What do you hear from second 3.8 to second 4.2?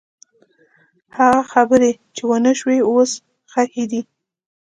دي.